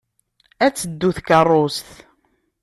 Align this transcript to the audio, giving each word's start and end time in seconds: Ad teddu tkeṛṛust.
Ad 0.65 0.73
teddu 0.73 1.09
tkeṛṛust. 1.17 1.89